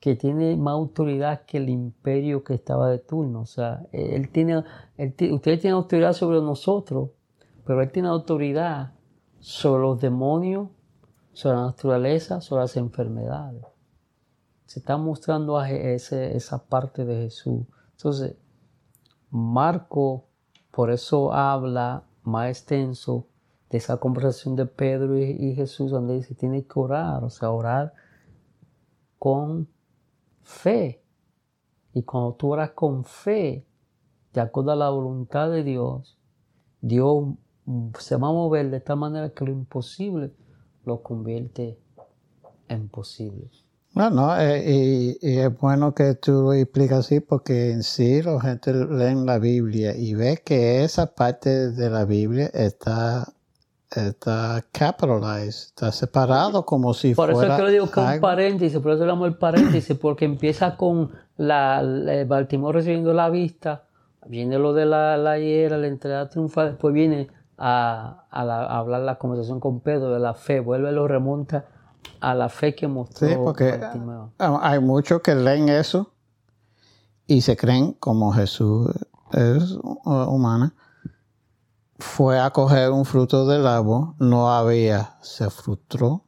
que 0.00 0.14
tiene 0.14 0.56
más 0.56 0.72
autoridad 0.72 1.44
que 1.46 1.58
el 1.58 1.68
imperio 1.68 2.44
que 2.44 2.54
estaba 2.54 2.88
de 2.88 2.98
turno. 2.98 3.40
O 3.40 3.46
sea, 3.46 3.86
él 3.92 4.30
tiene, 4.30 4.64
ustedes 4.98 5.60
tienen 5.60 5.74
autoridad 5.74 6.12
sobre 6.12 6.40
nosotros, 6.40 7.10
pero 7.64 7.82
él 7.82 7.90
tiene 7.90 8.08
autoridad 8.08 8.92
sobre 9.40 9.82
los 9.82 10.00
demonios, 10.00 10.68
sobre 11.32 11.56
la 11.56 11.66
naturaleza, 11.66 12.40
sobre 12.40 12.62
las 12.62 12.76
enfermedades. 12.76 13.64
Se 14.66 14.80
está 14.80 14.96
mostrando 14.96 15.58
a 15.58 15.70
esa 15.70 16.64
parte 16.66 17.04
de 17.04 17.22
Jesús. 17.24 17.66
Entonces, 17.92 18.36
Marco 19.30 20.26
por 20.70 20.90
eso 20.90 21.32
habla 21.32 22.04
más 22.22 22.50
extenso 22.50 23.26
de 23.70 23.78
esa 23.78 23.96
conversación 23.96 24.56
de 24.56 24.66
Pedro 24.66 25.18
y, 25.18 25.54
Jesús 25.54 25.90
donde 25.90 26.14
dice 26.14 26.34
tiene 26.34 26.64
que 26.66 26.78
orar, 26.78 27.24
o 27.24 27.30
sea, 27.30 27.50
orar 27.50 27.94
con 29.18 29.68
fe. 30.42 31.02
Y 31.94 32.02
cuando 32.02 32.34
tú 32.34 32.52
oras 32.52 32.70
con 32.72 33.04
fe, 33.04 33.66
de 34.32 34.40
acuerdo 34.40 34.72
a 34.72 34.76
la 34.76 34.90
voluntad 34.90 35.50
de 35.50 35.64
Dios, 35.64 36.18
Dios 36.82 37.24
se 37.98 38.16
va 38.16 38.28
a 38.28 38.32
mover 38.32 38.70
de 38.70 38.80
tal 38.80 38.98
manera 38.98 39.30
que 39.30 39.44
lo 39.44 39.50
imposible 39.50 40.32
lo 40.84 41.02
convierte 41.02 41.78
en 42.68 42.88
posible. 42.88 43.50
Bueno, 43.96 44.38
eh, 44.38 45.16
y, 45.22 45.38
es 45.38 45.58
bueno 45.58 45.94
que 45.94 46.16
tú 46.16 46.32
lo 46.42 46.52
explicas 46.52 46.98
así 46.98 47.20
porque 47.20 47.70
en 47.70 47.82
sí 47.82 48.20
la 48.20 48.38
gente 48.42 48.74
lee 48.74 49.14
la 49.24 49.38
Biblia 49.38 49.96
y 49.96 50.12
ve 50.12 50.42
que 50.44 50.84
esa 50.84 51.14
parte 51.14 51.70
de 51.70 51.88
la 51.88 52.04
Biblia 52.04 52.50
está 52.52 53.26
está 53.90 54.62
capitalized, 54.70 55.68
está 55.68 55.92
separado 55.92 56.66
como 56.66 56.92
si 56.92 57.14
fuera. 57.14 57.32
Por 57.32 57.42
eso 57.42 57.50
es 57.50 57.56
que 57.56 57.62
lo 57.62 57.70
digo 57.70 57.90
que 57.90 58.00
un 58.00 58.20
paréntesis, 58.20 58.78
por 58.80 58.92
eso 58.92 59.06
le 59.06 59.12
llamo 59.12 59.24
el 59.24 59.38
paréntesis, 59.38 59.96
porque 59.96 60.26
empieza 60.26 60.76
con 60.76 61.12
la, 61.38 61.82
Baltimore 62.28 62.76
recibiendo 62.76 63.14
la 63.14 63.30
vista, 63.30 63.84
viene 64.26 64.58
lo 64.58 64.74
de 64.74 64.84
la, 64.84 65.16
la 65.16 65.38
hiera, 65.38 65.78
la 65.78 65.86
entrada 65.86 66.28
triunfal, 66.28 66.72
después 66.72 66.92
viene 66.92 67.28
a, 67.56 68.26
hablar 68.30 69.00
la 69.00 69.16
conversación 69.16 69.58
con 69.58 69.80
Pedro 69.80 70.12
de 70.12 70.20
la 70.20 70.34
fe, 70.34 70.60
vuelve 70.60 70.92
lo 70.92 71.08
remonta 71.08 71.64
a 72.20 72.34
la 72.34 72.48
fe 72.48 72.74
que 72.74 72.88
mostró. 72.88 73.28
Sí, 73.28 73.34
porque 73.36 73.80
hay 74.38 74.80
muchos 74.80 75.20
que 75.22 75.34
leen 75.34 75.68
eso 75.68 76.12
y 77.26 77.40
se 77.40 77.56
creen 77.56 77.92
como 77.92 78.32
Jesús 78.32 78.90
es 79.32 79.78
humana 79.84 80.74
fue 81.98 82.38
a 82.38 82.50
coger 82.50 82.90
un 82.90 83.04
fruto 83.04 83.46
del 83.46 83.66
árbol, 83.66 84.14
no 84.18 84.50
había, 84.52 85.16
se 85.22 85.48
frustró 85.50 86.22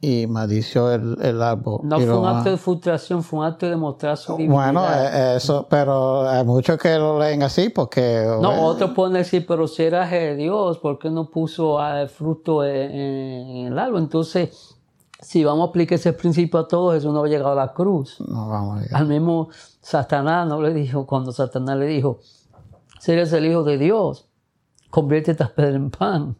y 0.00 0.26
maldició 0.26 0.92
el, 0.92 1.16
el 1.20 1.42
árbol. 1.42 1.80
No 1.82 1.98
fue 1.98 2.18
un 2.18 2.26
acto 2.26 2.50
de 2.50 2.56
frustración, 2.56 3.22
fue 3.22 3.40
un 3.40 3.46
acto 3.46 3.68
de 3.68 3.76
mostrar 3.76 4.16
su 4.16 4.36
divinidad. 4.36 4.72
Bueno, 4.72 4.84
eh, 4.86 5.36
eso, 5.36 5.66
pero 5.68 6.28
hay 6.28 6.44
muchos 6.44 6.78
que 6.78 6.96
lo 6.96 7.18
leen 7.18 7.42
así 7.42 7.70
porque... 7.70 8.24
No, 8.40 8.66
otros 8.66 8.90
pueden 8.92 9.14
decir, 9.14 9.44
pero 9.46 9.66
si 9.66 9.82
era 9.82 10.06
de 10.06 10.36
Dios, 10.36 10.78
¿por 10.78 10.98
qué 10.98 11.10
no 11.10 11.30
puso 11.30 11.84
el 11.84 12.08
fruto 12.08 12.64
en, 12.64 12.90
en, 12.90 13.66
el 13.72 13.78
árbol? 13.78 14.00
Entonces, 14.00 14.75
si 15.26 15.42
vamos 15.42 15.66
a 15.66 15.70
aplicar 15.70 15.96
ese 15.96 16.12
principio 16.12 16.60
a 16.60 16.68
todos, 16.68 16.94
eso 16.94 17.12
no 17.12 17.20
va 17.20 17.26
a 17.26 17.28
llegar 17.28 17.50
a 17.50 17.54
la 17.56 17.72
cruz. 17.72 18.20
No 18.20 18.48
vamos 18.48 18.78
a 18.78 18.82
llegar. 18.82 19.02
Al 19.02 19.08
mismo 19.08 19.48
Satanás 19.80 20.46
no 20.46 20.62
le 20.62 20.72
dijo, 20.72 21.04
cuando 21.04 21.32
Satanás 21.32 21.76
le 21.78 21.86
dijo, 21.86 22.20
si 23.00 23.10
eres 23.10 23.32
el 23.32 23.44
Hijo 23.44 23.64
de 23.64 23.76
Dios, 23.76 24.28
convierte 24.88 25.32
esta 25.32 25.52
piedra 25.52 25.74
en 25.74 25.90
pan. 25.90 26.36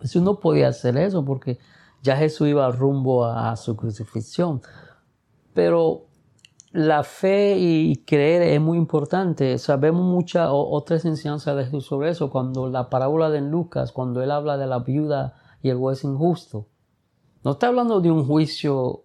Jesús 0.00 0.20
no 0.20 0.40
podía 0.40 0.66
hacer 0.66 0.96
eso 0.96 1.24
porque 1.24 1.60
ya 2.02 2.16
Jesús 2.16 2.48
iba 2.48 2.68
rumbo 2.72 3.24
a, 3.24 3.54
su 3.54 3.76
crucifixión. 3.76 4.60
Pero 5.54 6.06
la 6.72 7.04
fe 7.04 7.54
y 7.56 8.02
creer 8.04 8.42
es 8.42 8.60
muy 8.60 8.78
importante. 8.78 9.56
Sabemos 9.58 10.02
muchas 10.02 10.48
otras 10.50 11.04
enseñanzas 11.04 11.56
de 11.56 11.66
Jesús 11.66 11.86
sobre 11.86 12.10
eso. 12.10 12.30
Cuando 12.30 12.68
la 12.68 12.90
parábola 12.90 13.30
de 13.30 13.42
Lucas, 13.42 13.92
cuando 13.92 14.24
él 14.24 14.32
habla 14.32 14.56
de 14.56 14.66
la 14.66 14.80
viuda 14.80 15.34
y 15.62 15.68
el 15.68 15.76
juez 15.76 16.02
injusto, 16.02 16.66
no 17.42 17.52
está 17.52 17.68
hablando 17.68 18.00
de 18.00 18.10
un 18.10 18.26
juicio 18.26 19.04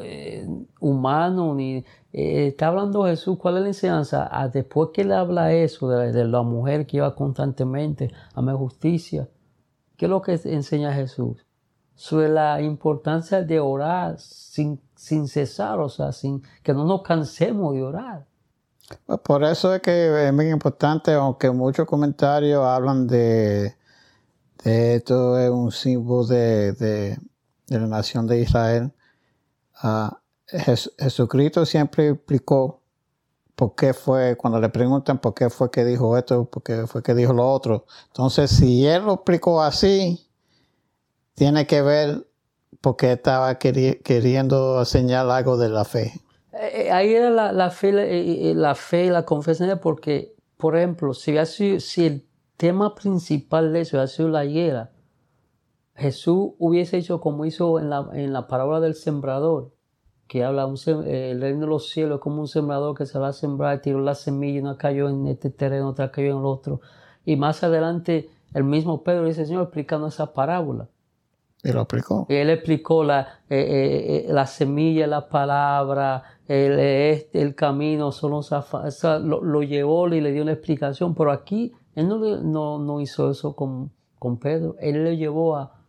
eh, 0.00 0.46
humano, 0.80 1.54
ni 1.54 1.76
eh, 2.12 2.48
está 2.48 2.68
hablando 2.68 3.04
Jesús, 3.04 3.38
¿cuál 3.38 3.56
es 3.56 3.62
la 3.62 3.68
enseñanza? 3.68 4.28
Ah, 4.30 4.48
después 4.48 4.90
que 4.92 5.02
él 5.02 5.12
habla 5.12 5.52
eso 5.52 5.88
de, 5.88 6.24
la 6.24 6.42
mujer 6.42 6.86
que 6.86 6.98
iba 6.98 7.14
constantemente 7.14 8.12
a 8.34 8.42
mi 8.42 8.52
justicia, 8.52 9.28
¿qué 9.96 10.06
es 10.06 10.10
lo 10.10 10.20
que 10.20 10.38
enseña 10.44 10.92
Jesús? 10.92 11.46
Sobre 11.94 12.28
la 12.28 12.60
importancia 12.60 13.42
de 13.42 13.60
orar 13.60 14.18
sin, 14.18 14.80
sin 14.94 15.26
cesar, 15.26 15.80
o 15.80 15.88
sea, 15.88 16.12
sin 16.12 16.42
que 16.62 16.74
no 16.74 16.84
nos 16.84 17.02
cansemos 17.02 17.74
de 17.74 17.82
orar. 17.82 18.26
Por 19.24 19.44
eso 19.44 19.74
es 19.74 19.82
que 19.82 20.26
es 20.28 20.32
muy 20.32 20.48
importante, 20.48 21.12
aunque 21.12 21.50
muchos 21.50 21.86
comentarios 21.86 22.64
hablan 22.64 23.06
de 23.06 23.77
esto 24.64 25.38
es 25.38 25.50
un 25.50 25.70
símbolo 25.70 26.26
de, 26.26 26.72
de, 26.72 27.18
la 27.68 27.86
nación 27.86 28.26
de 28.26 28.40
Israel. 28.40 28.92
Uh, 29.82 30.08
Jesucristo 30.98 31.66
siempre 31.66 32.08
explicó 32.08 32.80
por 33.54 33.74
qué 33.74 33.92
fue, 33.92 34.36
cuando 34.36 34.60
le 34.60 34.68
preguntan 34.68 35.18
por 35.18 35.34
qué 35.34 35.50
fue 35.50 35.70
que 35.70 35.84
dijo 35.84 36.16
esto, 36.16 36.44
por 36.44 36.62
qué 36.62 36.86
fue 36.86 37.02
que 37.02 37.14
dijo 37.14 37.32
lo 37.32 37.50
otro. 37.50 37.86
Entonces, 38.06 38.50
si 38.50 38.86
él 38.86 39.04
lo 39.04 39.14
explicó 39.14 39.60
así, 39.62 40.28
tiene 41.34 41.66
que 41.66 41.82
ver 41.82 42.26
porque 42.80 43.12
estaba 43.12 43.58
queriendo 43.58 44.84
señalar 44.84 45.38
algo 45.38 45.56
de 45.56 45.68
la 45.68 45.84
fe. 45.84 46.12
Eh, 46.52 46.86
eh, 46.86 46.90
ahí 46.92 47.12
era 47.12 47.30
la, 47.30 47.52
la, 47.52 47.70
fe, 47.70 47.90
eh, 47.90 48.54
la 48.54 48.74
fe 48.74 49.06
y 49.06 49.10
la 49.10 49.24
confesión, 49.24 49.78
porque, 49.82 50.34
por 50.56 50.76
ejemplo, 50.76 51.12
si, 51.12 51.34
si 51.80 52.06
el 52.06 52.27
tema 52.58 52.94
principal 52.94 53.72
de 53.72 53.80
eso 53.80 53.96
hubiera 53.96 54.08
sido 54.08 54.28
la 54.28 54.44
higuera, 54.44 54.90
Jesús 55.94 56.50
hubiese 56.58 56.98
hecho 56.98 57.20
como 57.20 57.46
hizo 57.46 57.80
en 57.80 57.88
la, 57.88 58.10
en 58.12 58.32
la 58.32 58.46
parábola 58.46 58.80
del 58.80 58.94
sembrador, 58.94 59.72
que 60.26 60.44
habla 60.44 60.66
un, 60.66 60.76
el 61.06 61.40
reino 61.40 61.60
de 61.62 61.66
los 61.66 61.88
cielos 61.88 62.20
como 62.20 62.40
un 62.40 62.48
sembrador 62.48 62.96
que 62.96 63.06
se 63.06 63.18
va 63.18 63.28
a 63.28 63.32
sembrar, 63.32 63.80
tiró 63.80 64.00
la 64.00 64.14
semilla, 64.14 64.60
una 64.60 64.76
cayó 64.76 65.08
en 65.08 65.26
este 65.26 65.50
terreno, 65.50 65.88
otra 65.88 66.10
cayó 66.10 66.32
en 66.32 66.38
el 66.38 66.44
otro. 66.44 66.80
Y 67.24 67.36
más 67.36 67.64
adelante 67.64 68.28
el 68.54 68.64
mismo 68.64 69.02
Pedro 69.02 69.24
dice, 69.24 69.46
Señor, 69.46 69.62
explicando 69.64 70.06
esa 70.08 70.32
parábola. 70.32 70.88
Y 71.62 71.72
lo 71.72 71.82
explicó. 71.82 72.26
Y 72.28 72.34
él 72.34 72.50
explicó 72.50 73.02
la, 73.02 73.40
eh, 73.48 73.58
eh, 73.58 74.26
eh, 74.28 74.32
la 74.32 74.46
semilla, 74.46 75.06
la 75.06 75.28
palabra, 75.28 76.22
el, 76.46 76.78
este, 76.78 77.42
el 77.42 77.54
camino, 77.54 78.12
solo 78.12 78.42
lo, 79.20 79.42
lo, 79.42 79.62
llevó 79.62 80.06
y 80.08 80.20
le 80.20 80.30
dio 80.30 80.42
una 80.42 80.52
explicación. 80.52 81.14
Pero 81.14 81.32
aquí 81.32 81.72
él 81.98 82.08
no, 82.08 82.18
no, 82.18 82.78
no 82.78 83.00
hizo 83.00 83.30
eso 83.30 83.56
con, 83.56 83.90
con, 84.18 84.38
Pedro. 84.38 84.76
Él 84.78 85.02
le 85.02 85.16
llevó 85.16 85.56
a, 85.56 85.82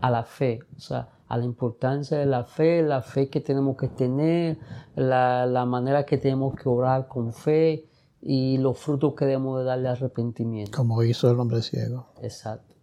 a 0.00 0.10
la 0.10 0.24
fe, 0.24 0.58
o 0.76 0.80
sea, 0.80 1.08
a 1.28 1.36
la 1.38 1.44
importancia 1.44 2.18
de 2.18 2.26
la 2.26 2.44
fe, 2.44 2.82
la 2.82 3.00
fe 3.00 3.28
que 3.28 3.40
tenemos 3.40 3.76
que 3.76 3.86
tener, 3.86 4.58
la, 4.96 5.46
la 5.46 5.64
manera 5.64 6.04
que 6.04 6.18
tenemos 6.18 6.56
que 6.56 6.68
orar 6.68 7.06
con 7.06 7.32
fe 7.32 7.88
y 8.20 8.58
los 8.58 8.76
frutos 8.76 9.14
que 9.14 9.24
debemos 9.24 9.60
de 9.60 9.64
darle 9.64 9.88
arrepentimiento. 9.88 10.76
Como 10.76 11.00
hizo 11.04 11.30
el 11.30 11.38
hombre 11.38 11.62
ciego. 11.62 12.08
Exacto. 12.22 12.74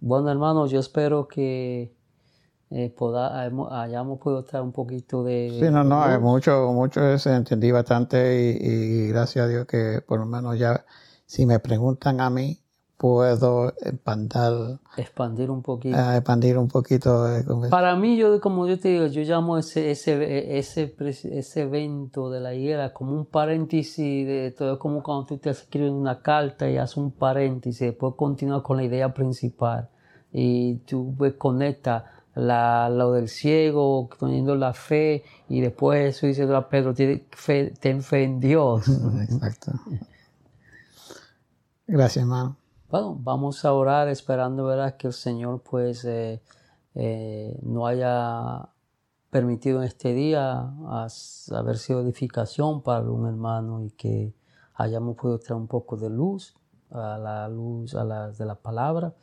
Bueno, 0.00 0.30
hermanos, 0.30 0.70
yo 0.70 0.80
espero 0.80 1.28
que 1.28 1.94
eh, 2.70 2.94
hayamos 3.70 4.18
podido 4.20 4.40
estar 4.40 4.62
un 4.62 4.72
poquito 4.72 5.22
de... 5.22 5.58
Sí, 5.60 5.70
no, 5.70 5.84
no, 5.84 6.18
mucho, 6.18 6.72
mucho 6.72 7.18
se 7.18 7.34
entendí 7.34 7.70
bastante 7.70 8.58
y, 8.58 9.08
gracias 9.08 9.44
a 9.44 9.48
Dios 9.48 9.66
que 9.66 10.00
por 10.00 10.18
lo 10.18 10.24
menos 10.24 10.58
ya, 10.58 10.82
si 11.32 11.46
me 11.46 11.58
preguntan 11.60 12.20
a 12.20 12.28
mí, 12.28 12.58
puedo 12.98 13.68
expandir, 13.80 14.78
expandir 14.98 15.50
un 15.50 15.62
poquito. 15.62 15.96
Ah, 15.98 16.18
expandir 16.18 16.58
un 16.58 16.68
poquito. 16.68 17.26
Para 17.70 17.96
mí, 17.96 18.18
yo 18.18 18.38
como 18.38 18.66
yo 18.68 18.78
te 18.78 18.90
digo, 18.90 19.06
yo 19.06 19.22
llamo 19.22 19.56
ese, 19.56 19.92
ese, 19.92 20.58
ese, 20.58 20.94
ese 21.00 21.62
evento 21.62 22.30
de 22.30 22.40
la 22.40 22.52
higuera 22.52 22.92
como 22.92 23.14
un 23.14 23.24
paréntesis, 23.24 24.26
de 24.26 24.50
todo 24.50 24.78
como 24.78 25.02
cuando 25.02 25.24
tú 25.24 25.38
te 25.38 25.48
escribes 25.48 25.90
una 25.90 26.20
carta 26.20 26.68
y 26.68 26.76
haces 26.76 26.98
un 26.98 27.12
paréntesis, 27.12 27.80
después 27.80 28.12
continúas 28.14 28.60
con 28.60 28.76
la 28.76 28.84
idea 28.84 29.14
principal 29.14 29.88
y 30.34 30.74
tú 30.84 31.14
pues, 31.16 31.32
conectas 31.38 32.04
la, 32.34 32.90
lo 32.90 33.12
del 33.12 33.28
ciego, 33.28 34.10
teniendo 34.20 34.54
la 34.54 34.74
fe, 34.74 35.24
y 35.48 35.62
después 35.62 36.14
eso 36.14 36.26
dice 36.26 36.42
a 36.42 36.68
Pedro, 36.68 36.92
ten 36.92 37.24
fe, 37.30 37.72
ten 37.80 38.02
fe 38.02 38.24
en 38.24 38.38
Dios. 38.38 38.86
Exacto. 39.22 39.72
Gracias, 41.86 42.22
hermano. 42.22 42.56
Bueno, 42.90 43.16
vamos 43.20 43.64
a 43.64 43.72
orar 43.72 44.08
esperando 44.08 44.64
¿verdad? 44.64 44.96
que 44.96 45.06
el 45.08 45.12
Señor 45.12 45.62
pues 45.62 46.04
eh, 46.04 46.42
eh, 46.94 47.58
no 47.62 47.86
haya 47.86 48.68
permitido 49.30 49.78
en 49.78 49.84
este 49.84 50.12
día 50.12 50.74
haber 51.50 51.78
sido 51.78 52.02
edificación 52.02 52.82
para 52.82 53.10
un 53.10 53.26
hermano 53.26 53.82
y 53.82 53.90
que 53.90 54.34
hayamos 54.74 55.16
podido 55.16 55.38
traer 55.38 55.60
un 55.60 55.68
poco 55.68 55.96
de 55.96 56.10
luz 56.10 56.54
a 56.90 57.16
la 57.16 57.48
luz 57.48 57.94
a 57.94 58.04
la, 58.04 58.30
de 58.30 58.44
la 58.44 58.56
palabra 58.56 59.14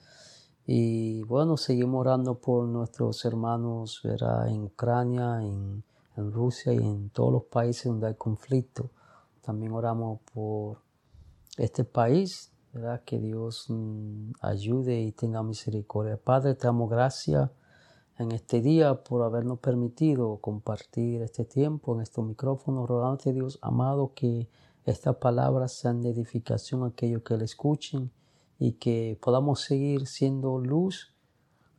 y 0.72 1.24
bueno, 1.24 1.58
seguimos 1.58 2.02
orando 2.02 2.36
por 2.36 2.68
nuestros 2.68 3.26
hermanos 3.26 4.04
en 4.06 4.66
Ucrania, 4.66 5.42
en, 5.42 5.84
Rusia 6.16 6.72
y 6.72 6.78
en 6.78 7.10
todos 7.10 7.34
los 7.34 7.44
países 7.46 7.86
donde 7.86 8.06
hay 8.06 8.14
conflicto. 8.14 8.92
También 9.42 9.72
oramos 9.72 10.20
por 10.32 10.78
este 11.60 11.84
país, 11.84 12.52
que 13.06 13.20
Dios 13.20 13.66
mm, 13.70 14.32
ayude 14.42 15.02
y 15.02 15.12
tenga 15.12 15.44
misericordia. 15.44 16.18
Padre, 16.18 16.56
te 16.56 16.68
damos 16.68 16.90
gracias 16.90 17.50
en 18.18 18.32
este 18.32 18.62
día 18.62 19.04
por 19.04 19.24
habernos 19.24 19.60
permitido 19.60 20.38
compartir 20.38 21.22
este 21.22 21.46
tiempo 21.46 21.96
en 21.96 22.02
estos 22.02 22.26
micrófonos. 22.26 22.88
Rogándote, 22.88 23.34
Dios 23.34 23.60
amado, 23.62 24.14
que 24.14 24.48
estas 24.86 25.16
palabras 25.18 25.74
sean 25.74 26.02
de 26.02 26.10
edificación 26.10 26.84
a 26.84 26.88
aquellos 26.88 27.24
que 27.24 27.38
le 27.38 27.46
escuchen 27.46 28.12
y 28.60 28.74
que 28.74 29.18
podamos 29.22 29.62
seguir 29.62 30.06
siendo 30.06 30.60
luz 30.60 31.16